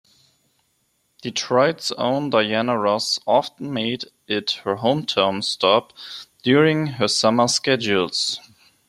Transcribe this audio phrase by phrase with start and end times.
[1.21, 5.93] Detroit's own Diana Ross often made it her hometown stop
[6.41, 8.39] during her summer schedules.